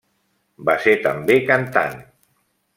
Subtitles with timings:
[0.69, 2.03] Va ser també cantant.